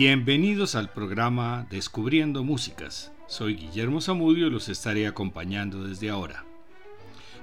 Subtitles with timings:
[0.00, 3.10] Bienvenidos al programa Descubriendo Músicas.
[3.26, 6.44] Soy Guillermo Zamudio y los estaré acompañando desde ahora.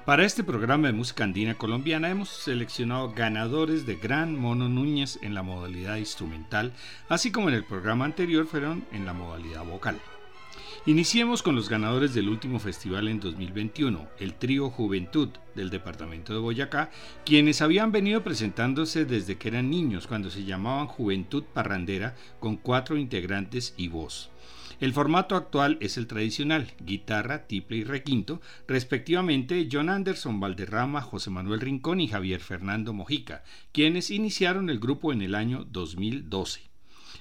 [0.06, 5.34] Para este programa de música andina colombiana hemos seleccionado ganadores de Gran Mono Núñez en
[5.34, 6.72] la modalidad instrumental,
[7.10, 10.00] así como en el programa anterior fueron en la modalidad vocal.
[10.88, 16.38] Iniciemos con los ganadores del último festival en 2021, el trío Juventud del departamento de
[16.38, 16.92] Boyacá,
[17.26, 22.98] quienes habían venido presentándose desde que eran niños cuando se llamaban Juventud Parrandera con cuatro
[22.98, 24.30] integrantes y voz.
[24.80, 31.32] El formato actual es el tradicional, guitarra, tiple y requinto, respectivamente John Anderson Valderrama, José
[31.32, 36.75] Manuel Rincón y Javier Fernando Mojica, quienes iniciaron el grupo en el año 2012.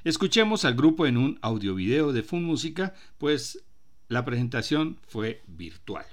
[0.05, 3.65] Escuchemos al grupo en un audio-video de Fun Música, pues
[4.09, 6.05] la presentación fue virtual.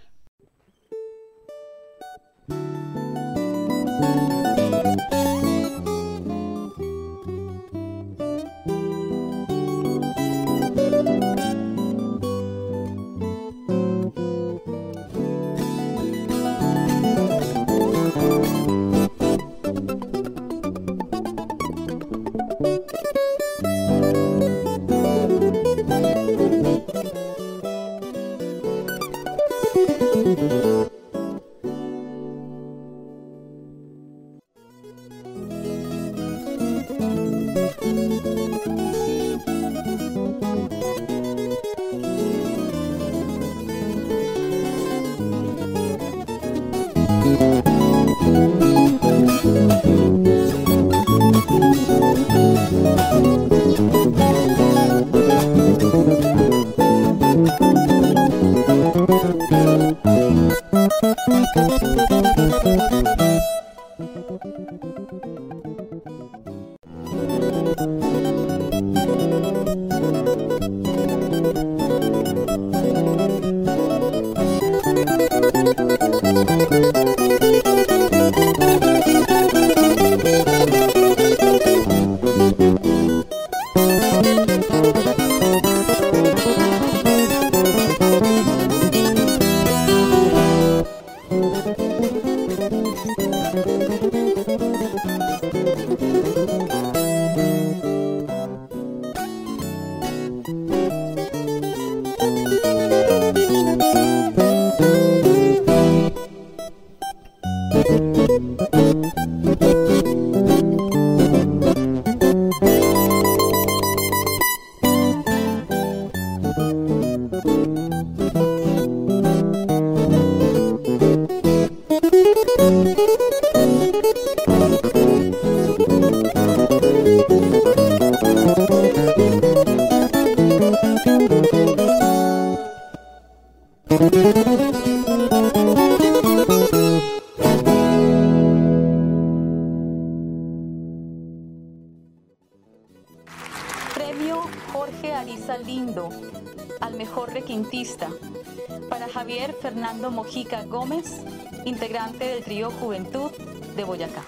[150.11, 151.21] Mojica Gómez,
[151.65, 153.31] integrante del trío Juventud
[153.75, 154.23] de Boyacá.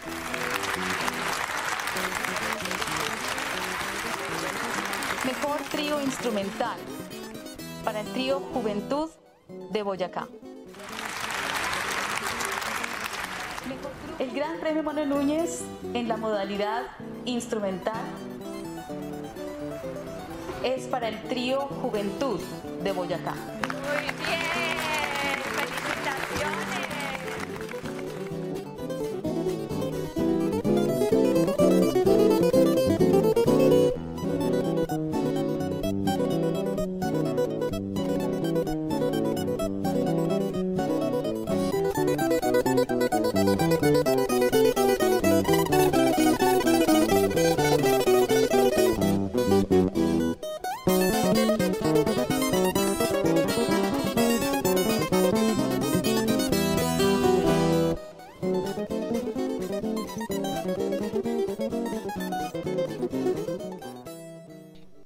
[5.26, 6.78] Mejor trío instrumental
[7.84, 9.10] para el trío Juventud
[9.72, 10.28] de Boyacá.
[14.20, 15.64] El Gran Premio Mono Núñez
[15.94, 16.84] en la modalidad
[17.26, 18.02] instrumental
[20.64, 22.40] es para el trío Juventud
[22.84, 23.36] de Boyacá.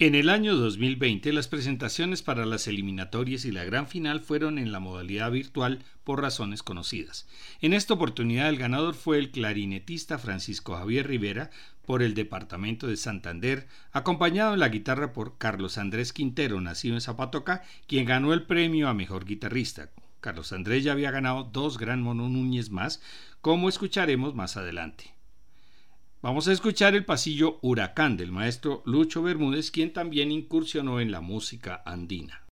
[0.08, 4.72] En el año 2020 las presentaciones para las eliminatorias y la gran final fueron en
[4.72, 7.28] la modalidad virtual por razones conocidas.
[7.60, 11.50] En esta oportunidad el ganador fue el clarinetista Francisco Javier Rivera
[11.86, 17.02] por el departamento de Santander, acompañado en la guitarra por Carlos Andrés Quintero, nacido en
[17.02, 19.90] Zapatoca, quien ganó el premio a mejor guitarrista.
[20.22, 23.02] Carlos Andrés ya había ganado dos Gran Mono Núñez más,
[23.42, 25.17] como escucharemos más adelante.
[26.20, 31.22] Vamos a escuchar el pasillo Huracán del maestro Lucho Bermúdez, quien también incursionó en la
[31.22, 32.48] música andina.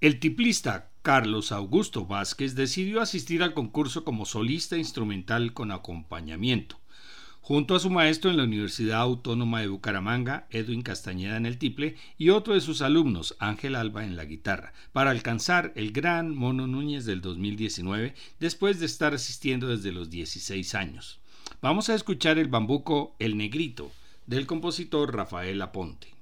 [0.00, 6.80] El tiplista Carlos Augusto Vázquez decidió asistir al concurso como solista instrumental con acompañamiento.
[7.42, 11.96] Junto a su maestro en la Universidad Autónoma de Bucaramanga, Edwin Castañeda en el tiple,
[12.16, 16.66] y otro de sus alumnos, Ángel Alba en la guitarra, para alcanzar el gran Mono
[16.66, 21.20] Núñez del 2019, después de estar asistiendo desde los 16 años.
[21.60, 23.92] Vamos a escuchar el bambuco El Negrito,
[24.26, 26.19] del compositor Rafael Aponte.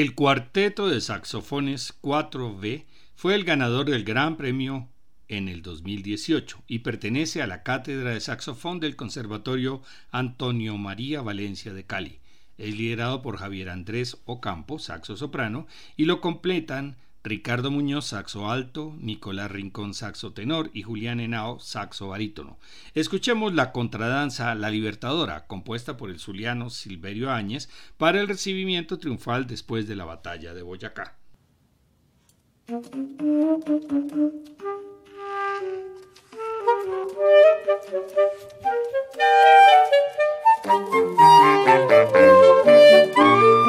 [0.00, 4.88] El cuarteto de saxofones 4B fue el ganador del Gran Premio
[5.28, 11.74] en el 2018 y pertenece a la cátedra de saxofón del Conservatorio Antonio María Valencia
[11.74, 12.20] de Cali.
[12.56, 15.66] Es liderado por Javier Andrés Ocampo, saxo soprano,
[15.98, 22.08] y lo completan Ricardo Muñoz, saxo alto, Nicolás Rincón, saxo tenor y Julián Henao, saxo
[22.08, 22.58] barítono.
[22.94, 29.46] Escuchemos la contradanza La Libertadora, compuesta por el zuliano Silverio Áñez para el recibimiento triunfal
[29.46, 31.16] después de la batalla de Boyacá.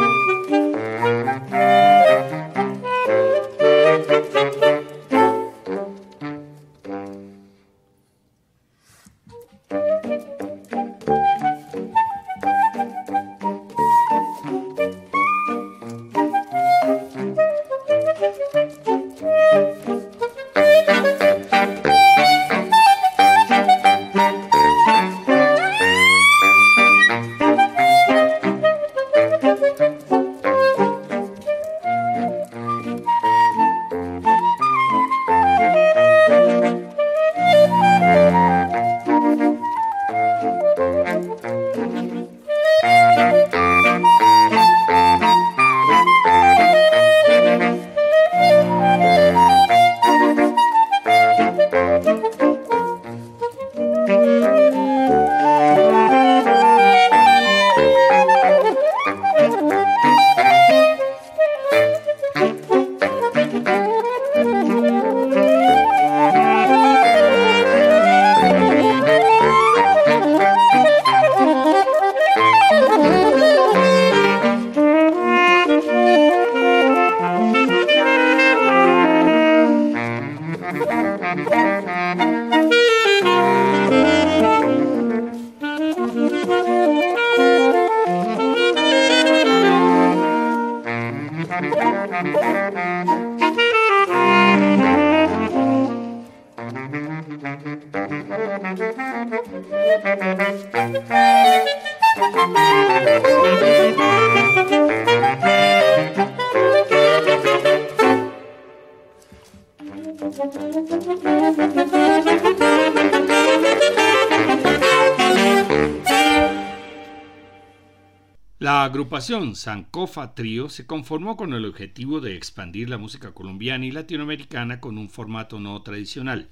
[118.91, 124.81] agrupación Sancofa Trío se conformó con el objetivo de expandir la música colombiana y latinoamericana
[124.81, 126.49] con un formato no tradicional.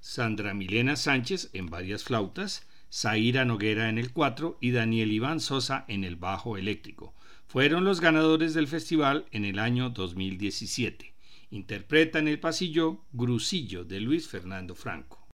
[0.00, 5.84] Sandra Milena Sánchez en varias flautas, Zaira Noguera en el 4 y Daniel Iván Sosa
[5.88, 7.14] en el bajo eléctrico.
[7.46, 11.12] Fueron los ganadores del festival en el año 2017.
[11.50, 15.28] Interpretan el pasillo Grusillo de Luis Fernando Franco.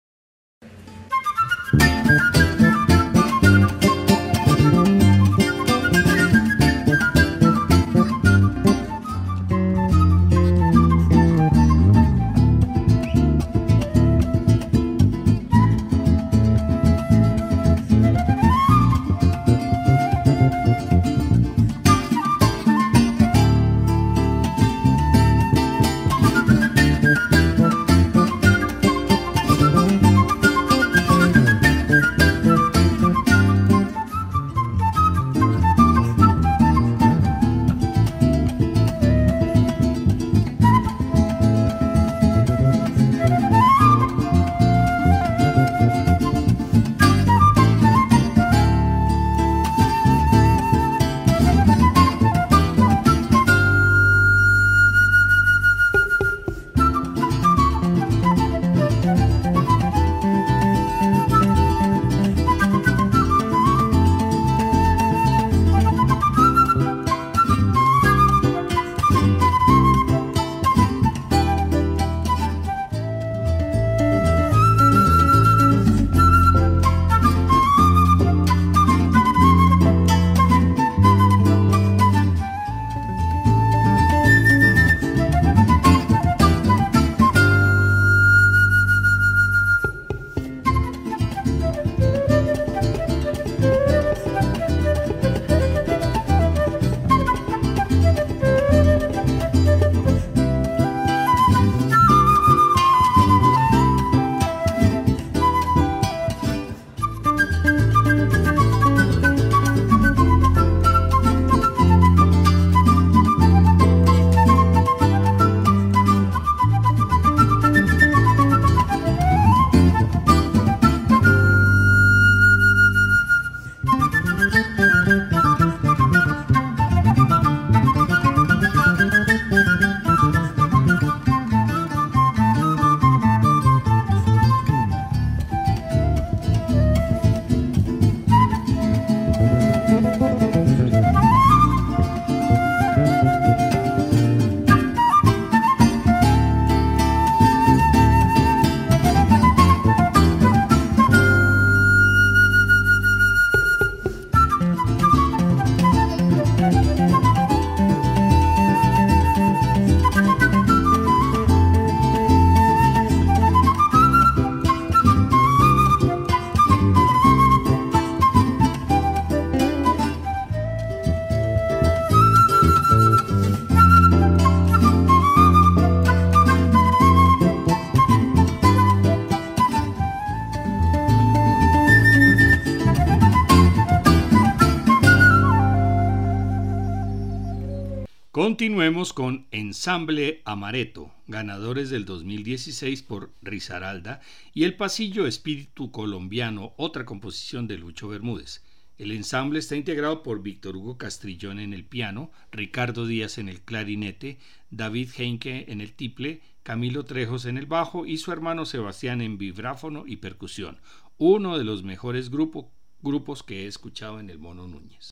[188.59, 194.19] Continuemos con Ensamble Amareto, ganadores del 2016 por Risaralda,
[194.53, 198.61] y El Pasillo Espíritu Colombiano, otra composición de Lucho Bermúdez.
[198.97, 203.61] El ensamble está integrado por Víctor Hugo Castrillón en el piano, Ricardo Díaz en el
[203.61, 204.39] clarinete,
[204.71, 209.37] David Heinke en el tiple, Camilo Trejos en el bajo y su hermano Sebastián en
[209.37, 210.81] vibráfono y percusión.
[211.17, 215.11] Uno de los mejores grupos que he escuchado en el Mono Núñez.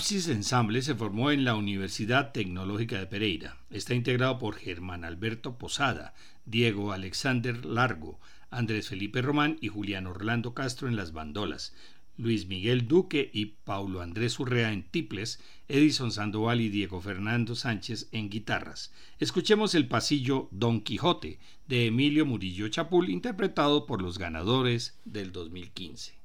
[0.00, 3.58] Sinapsis Ensamble se formó en la Universidad Tecnológica de Pereira.
[3.68, 6.14] Está integrado por Germán Alberto Posada,
[6.46, 11.74] Diego Alexander Largo, Andrés Felipe Román y Julián Orlando Castro en las bandolas,
[12.16, 18.08] Luis Miguel Duque y Paulo Andrés Urrea en tiples, Edison Sandoval y Diego Fernando Sánchez
[18.10, 18.94] en guitarras.
[19.18, 26.20] Escuchemos el pasillo Don Quijote de Emilio Murillo Chapul, interpretado por los ganadores del 2015.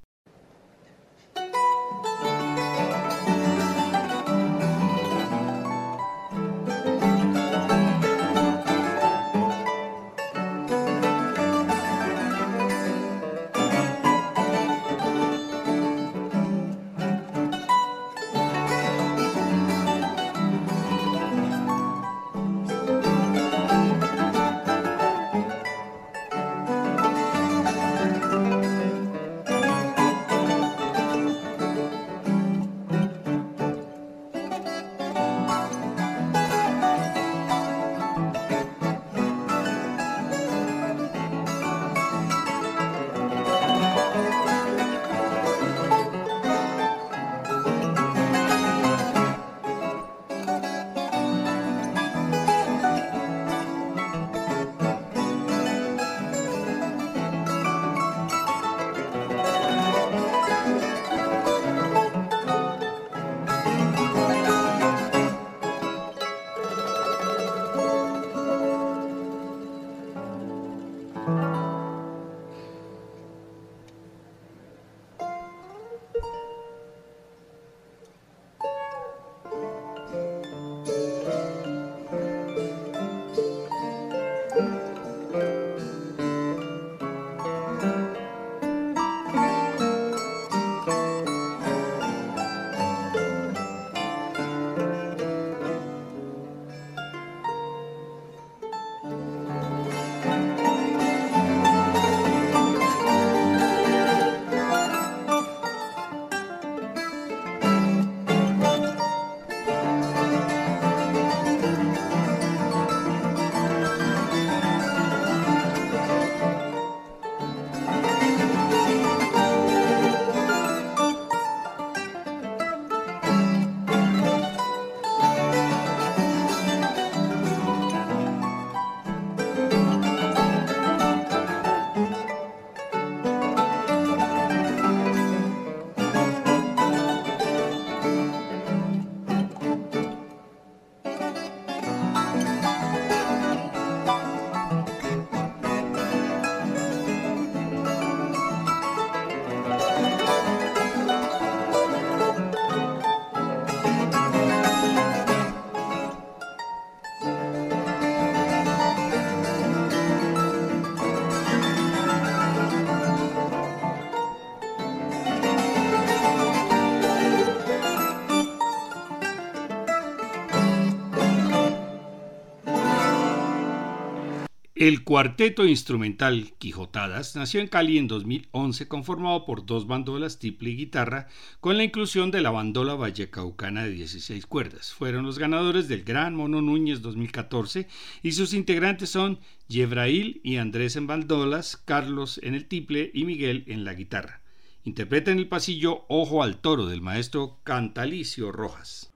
[174.86, 180.76] El cuarteto instrumental Quijotadas nació en Cali en 2011 conformado por dos bandolas, tiple y
[180.76, 181.28] guitarra,
[181.60, 184.94] con la inclusión de la bandola vallecaucana de 16 cuerdas.
[184.94, 187.88] Fueron los ganadores del Gran Mono Núñez 2014
[188.22, 193.64] y sus integrantes son Yebrail y Andrés en bandolas, Carlos en el tiple y Miguel
[193.66, 194.44] en la guitarra.
[194.84, 199.15] Interpreta en el pasillo Ojo al Toro del maestro Cantalicio Rojas.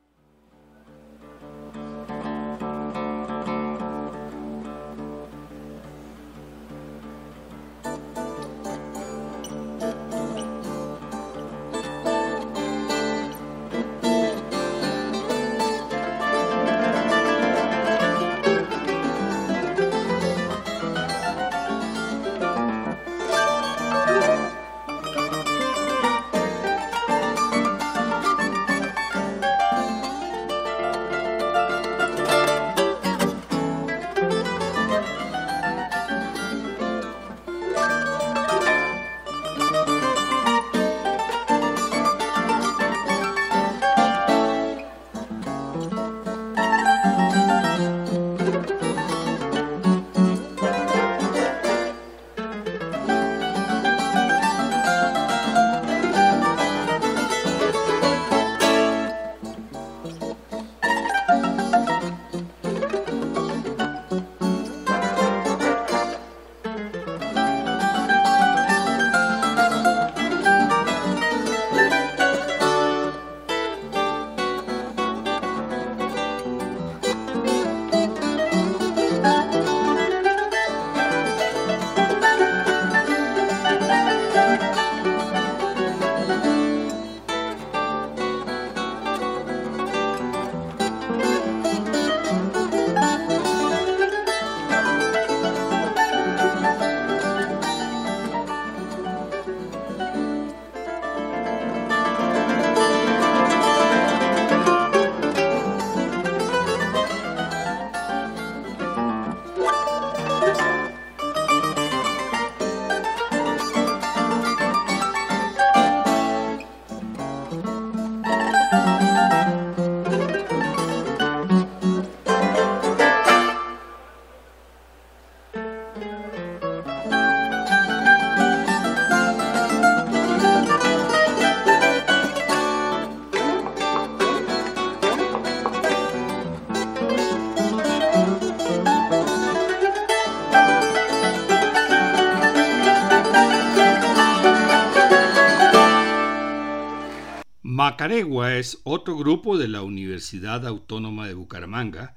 [147.99, 152.15] Macaregua es otro grupo de la Universidad Autónoma de Bucaramanga.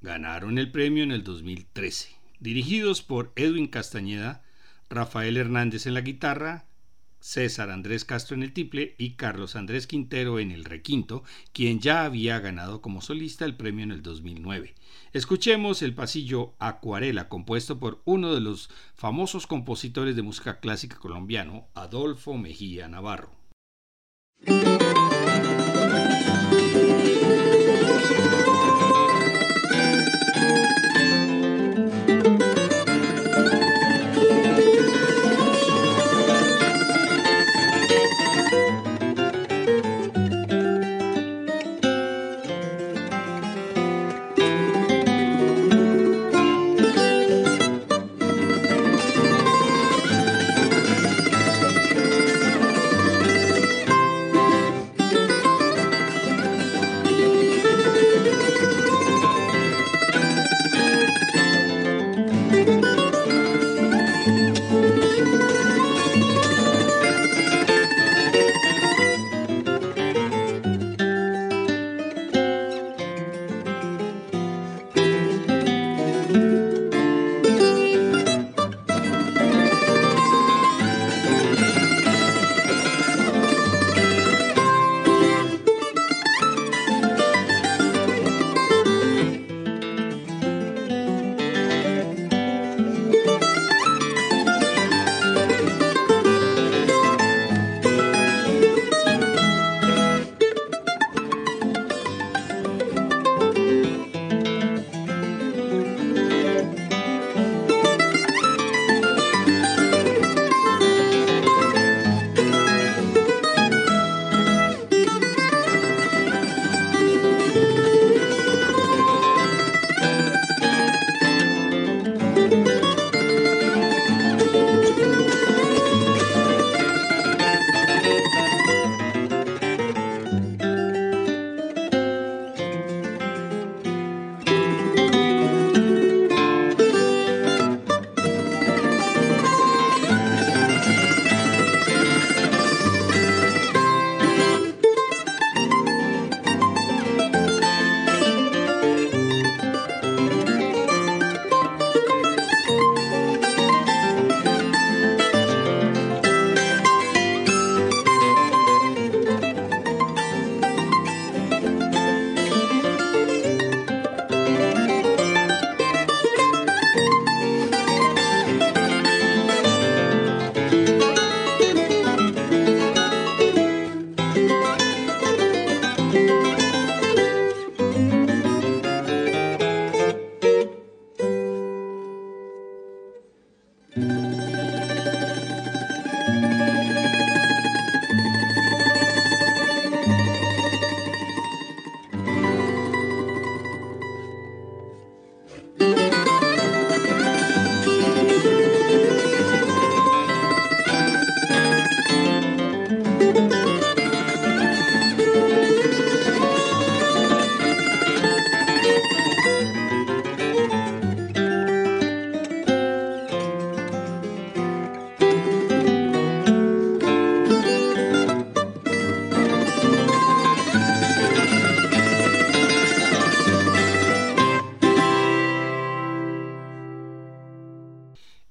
[0.00, 2.10] Ganaron el premio en el 2013.
[2.38, 4.44] Dirigidos por Edwin Castañeda,
[4.88, 6.66] Rafael Hernández en la guitarra,
[7.18, 12.04] César Andrés Castro en el tiple y Carlos Andrés Quintero en el requinto, quien ya
[12.04, 14.76] había ganado como solista el premio en el 2009.
[15.12, 21.66] Escuchemos el pasillo Acuarela, compuesto por uno de los famosos compositores de música clásica colombiano,
[21.74, 23.32] Adolfo Mejía Navarro.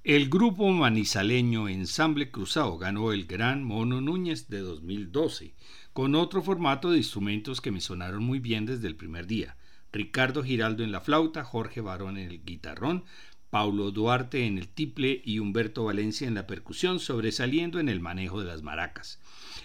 [0.07, 5.53] El grupo manizaleño Ensamble Cruzado ganó el Gran Mono Núñez de 2012,
[5.91, 9.57] con otro formato de instrumentos que me sonaron muy bien desde el primer día.
[9.91, 13.03] Ricardo Giraldo en la flauta, Jorge Barón en el guitarrón,
[13.49, 18.39] Paulo Duarte en el tiple y Humberto Valencia en la percusión, sobresaliendo en el manejo
[18.39, 19.19] de las maracas.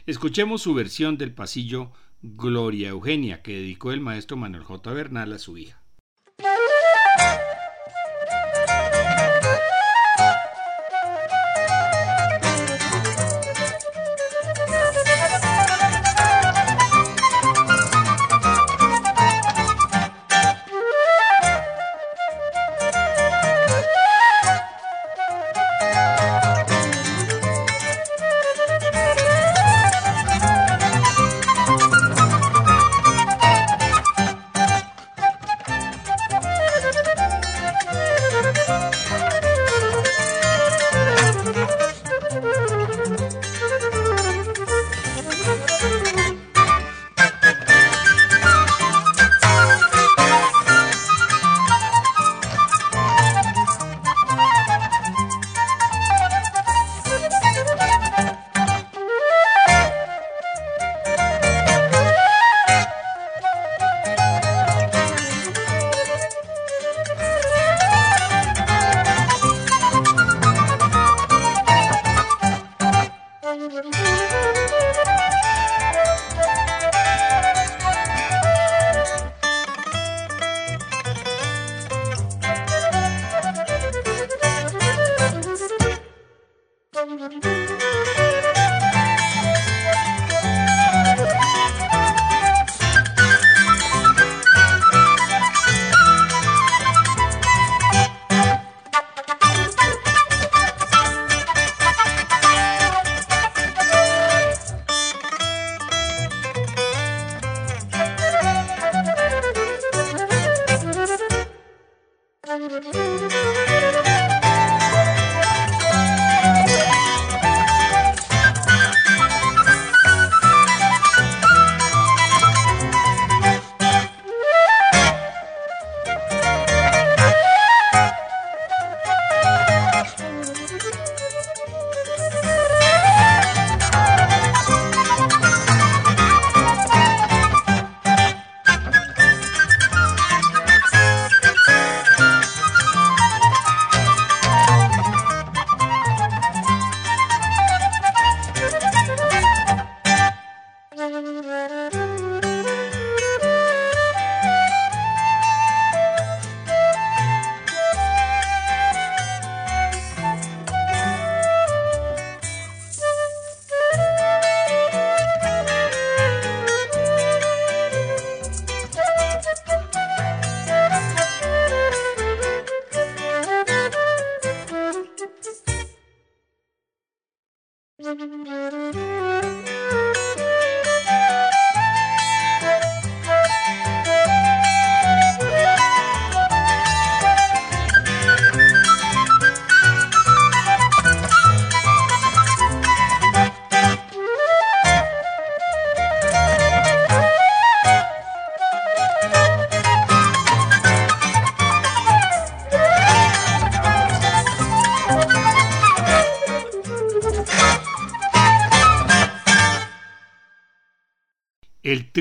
[0.07, 4.90] Escuchemos su versión del pasillo Gloria Eugenia que dedicó el maestro Manuel J.
[4.92, 5.82] Bernal a su hija.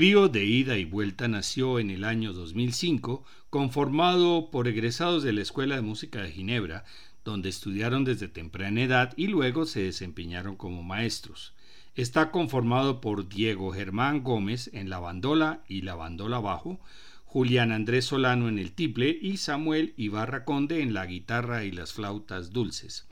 [0.01, 5.43] Trío de ida y vuelta nació en el año 2005, conformado por egresados de la
[5.43, 6.85] Escuela de Música de Ginebra,
[7.23, 11.53] donde estudiaron desde temprana edad y luego se desempeñaron como maestros.
[11.93, 16.79] Está conformado por Diego Germán Gómez en la bandola y la bandola bajo,
[17.25, 21.93] Julián Andrés Solano en el tiple y Samuel Ibarra Conde en la guitarra y las
[21.93, 23.07] flautas dulces.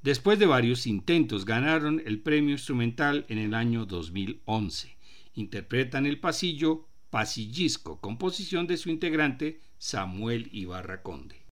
[0.00, 4.99] Después de varios intentos ganaron el premio instrumental en el año 2011
[5.40, 11.46] interpretan el pasillo Pasillisco, composición de su integrante Samuel Ibarra Conde.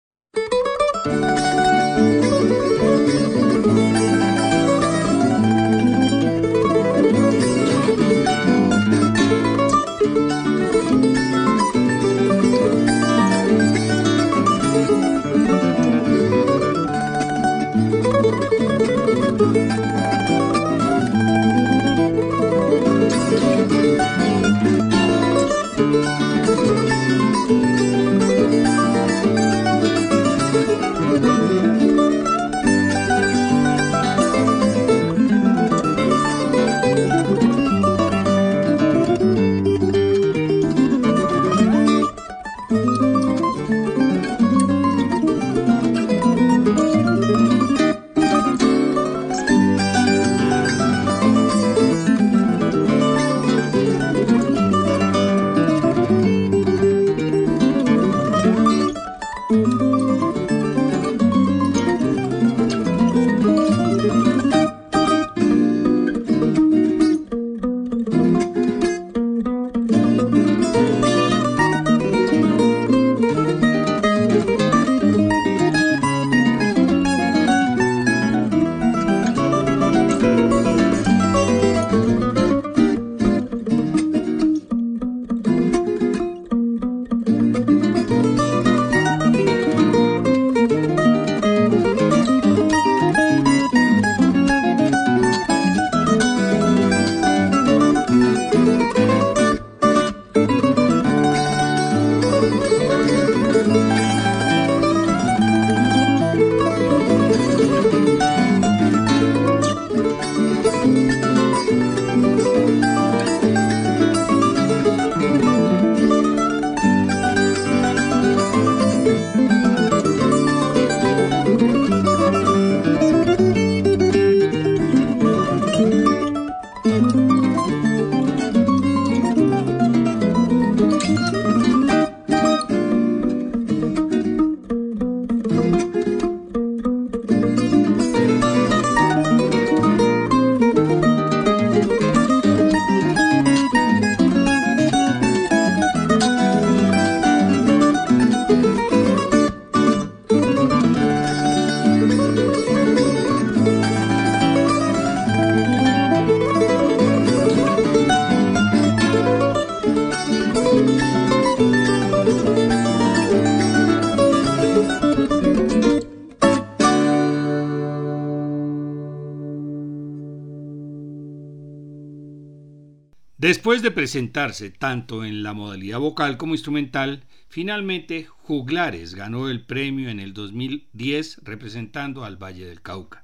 [173.45, 180.09] Después de presentarse tanto en la modalidad vocal como instrumental, finalmente Juglares ganó el premio
[180.09, 183.23] en el 2010 representando al Valle del Cauca.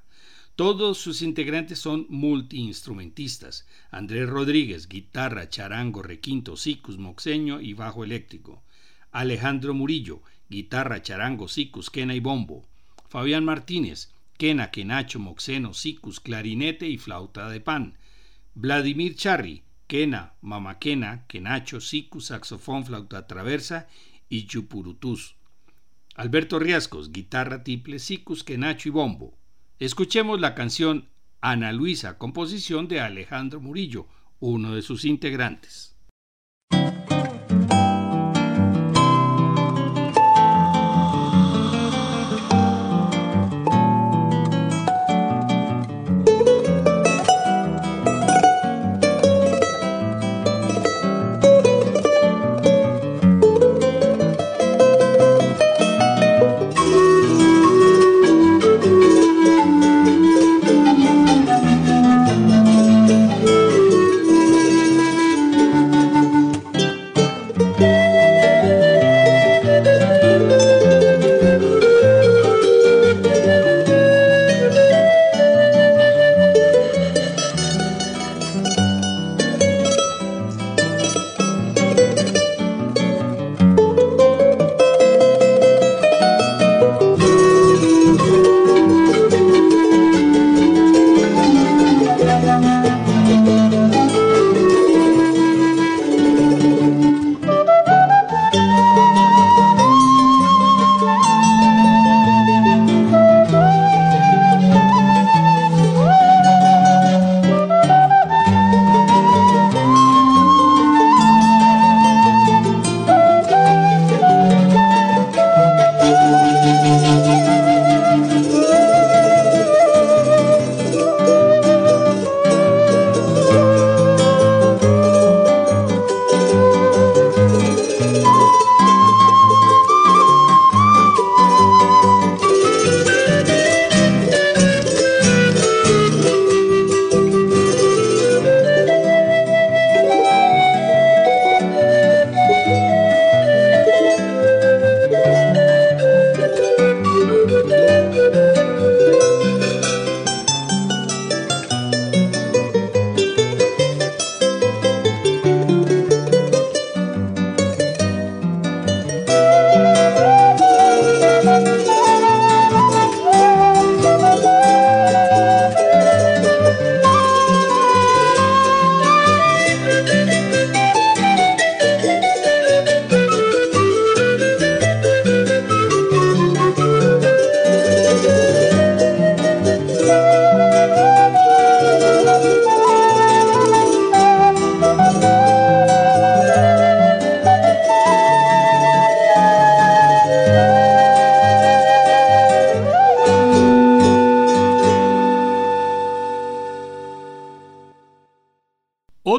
[0.54, 3.66] Todos sus integrantes son multiinstrumentistas.
[3.90, 8.62] Andrés Rodríguez, guitarra, charango, requinto, sicus, moxeño y bajo eléctrico.
[9.10, 12.68] Alejandro Murillo, guitarra, charango, sicus, quena y bombo.
[13.08, 17.98] Fabián Martínez, quena, quenacho, moxeno, sicus, clarinete y flauta de pan.
[18.54, 23.88] Vladimir Charri, quena, mamaquena, quenacho, sicus, saxofón, flauta traversa
[24.30, 25.36] y chupurutús.
[26.14, 29.36] Alberto Riascos, guitarra, tiple, sicus, quenacho y bombo.
[29.78, 31.10] Escuchemos la canción
[31.42, 34.08] Ana Luisa, composición de Alejandro Murillo,
[34.40, 35.91] uno de sus integrantes.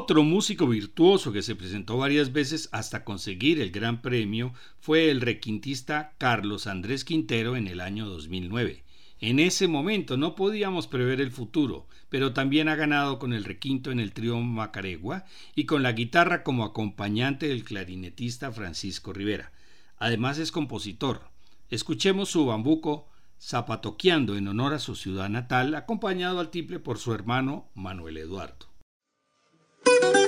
[0.04, 5.22] Otro músico virtuoso que se presentó varias veces hasta conseguir el gran premio fue el
[5.22, 8.84] requintista Carlos Andrés Quintero en el año 2009.
[9.22, 13.92] En ese momento no podíamos prever el futuro, pero también ha ganado con el requinto
[13.92, 15.24] en el trío Macaregua
[15.56, 19.54] y con la guitarra como acompañante del clarinetista Francisco Rivera.
[19.96, 21.30] Además es compositor.
[21.70, 23.08] Escuchemos su bambuco
[23.40, 28.73] zapatoqueando en honor a su ciudad natal, acompañado al tiple por su hermano Manuel Eduardo.
[29.86, 30.23] Thank you.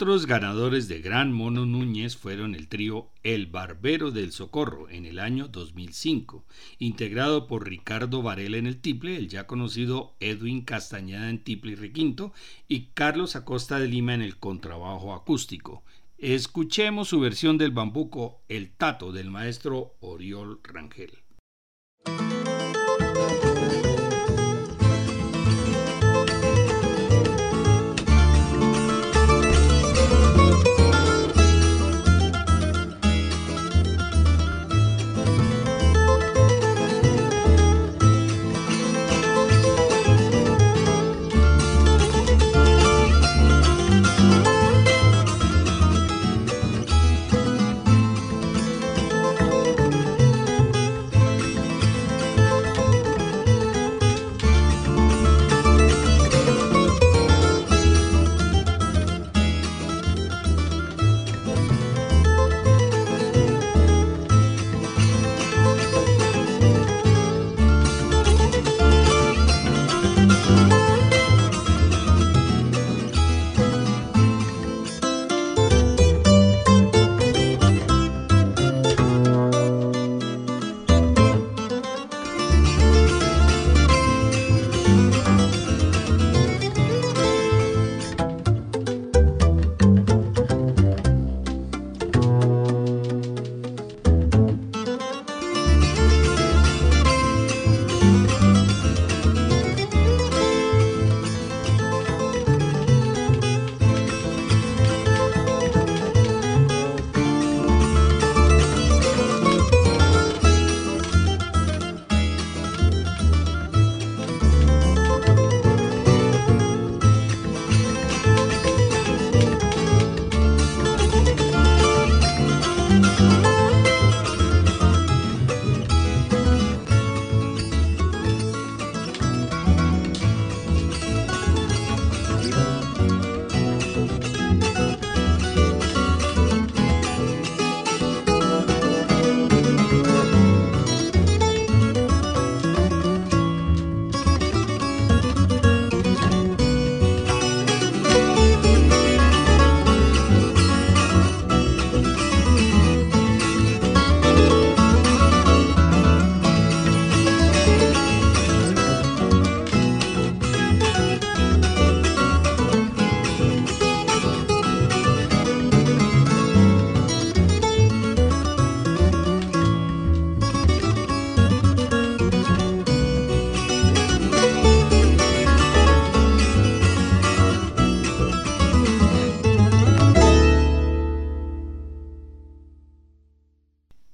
[0.00, 5.18] Otros ganadores de Gran Mono Núñez fueron el trío El Barbero del Socorro en el
[5.18, 6.42] año 2005,
[6.78, 11.74] integrado por Ricardo Varela en el tiple, el ya conocido Edwin Castañeda en tiple y
[11.74, 12.32] requinto
[12.66, 15.84] y Carlos Acosta de Lima en el contrabajo acústico.
[16.16, 21.12] Escuchemos su versión del bambuco El Tato del maestro Oriol Rangel.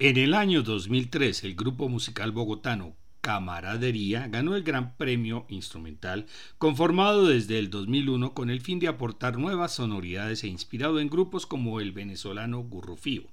[0.07, 6.27] En el año 2003, el grupo musical bogotano Camaradería ganó el Gran Premio Instrumental,
[6.59, 11.45] conformado desde el 2001 con el fin de aportar nuevas sonoridades e inspirado en grupos
[11.45, 13.25] como el venezolano Gurrufío.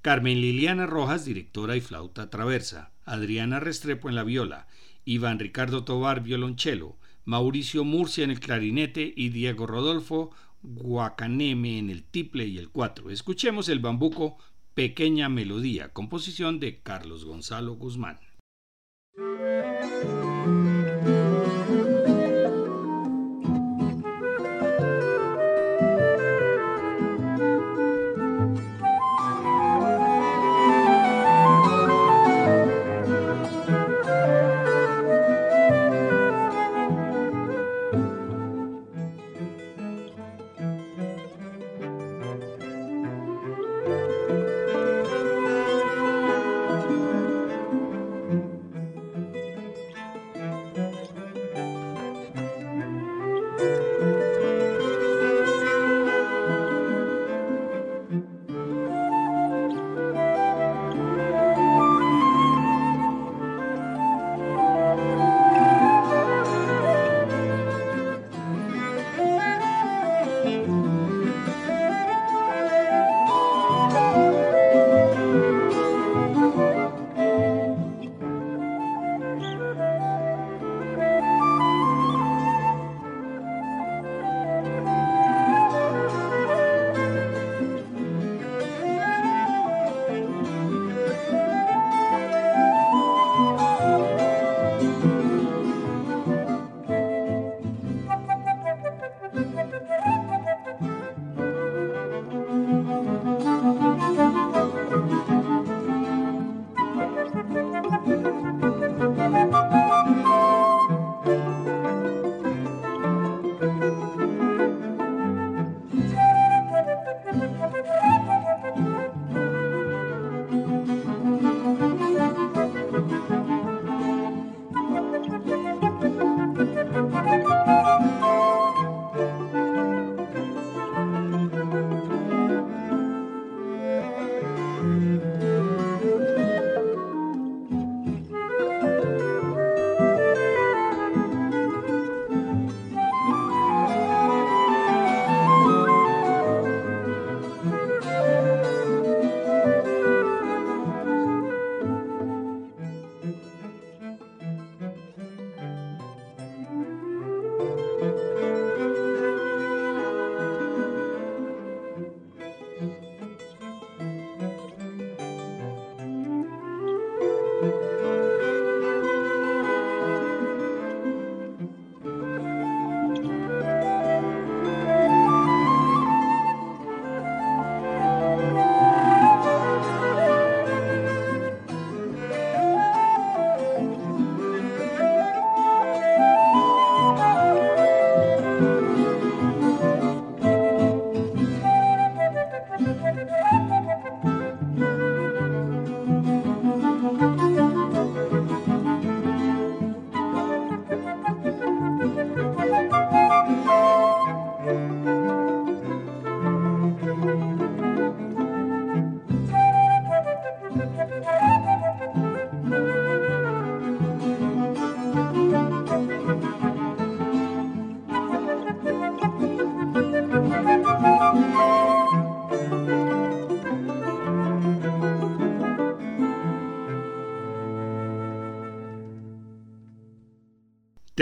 [0.00, 4.68] Carmen Liliana Rojas, directora y flauta traversa, Adriana Restrepo en la viola,
[5.04, 10.30] Iván Ricardo Tobar, violonchelo, Mauricio Murcia en el clarinete y Diego Rodolfo
[10.62, 13.10] Guacaneme en el tiple y el cuatro.
[13.10, 14.38] Escuchemos el bambuco
[14.74, 18.18] Pequeña Melodía, composición de Carlos Gonzalo Guzmán.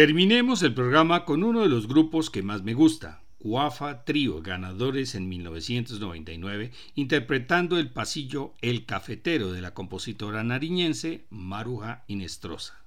[0.00, 5.14] Terminemos el programa con uno de los grupos que más me gusta, Cuafa Trío, ganadores
[5.14, 12.82] en 1999, interpretando el pasillo El Cafetero de la compositora nariñense Maruja Inestrosa.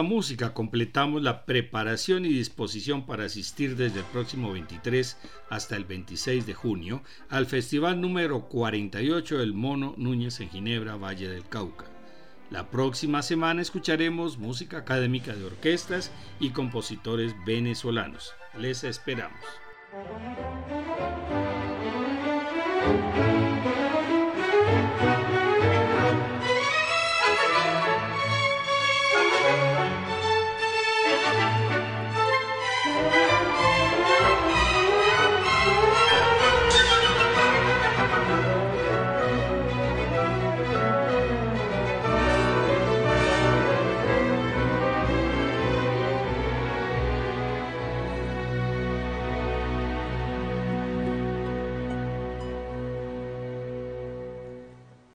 [0.00, 5.18] Esta música completamos la preparación y disposición para asistir desde el próximo 23
[5.50, 11.28] hasta el 26 de junio al festival número 48 del Mono Núñez en Ginebra, Valle
[11.28, 11.84] del Cauca.
[12.50, 18.32] La próxima semana escucharemos música académica de orquestas y compositores venezolanos.
[18.58, 19.44] Les esperamos.